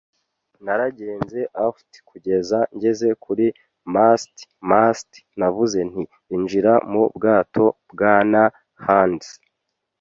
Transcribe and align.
Naragenze 0.65 1.39
aft 1.67 1.91
kugeza 2.09 2.57
ngeze 2.75 3.09
kuri 3.23 3.47
mast-mast. 3.93 5.09
Navuze 5.39 5.79
nti: 5.89 6.03
“Injira 6.35 6.73
mu 6.91 7.03
bwato, 7.15 7.65
Bwana 7.91 8.41
Hands.” 8.85 9.27